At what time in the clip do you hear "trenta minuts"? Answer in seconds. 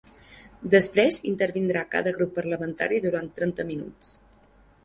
3.39-4.17